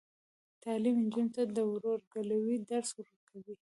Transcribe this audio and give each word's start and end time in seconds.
تعلیم 0.63 0.95
نجونو 1.05 1.31
ته 1.35 1.43
د 1.55 1.57
ورورګلوۍ 1.71 2.55
درس 2.69 2.89
ورکوي. 2.99 3.55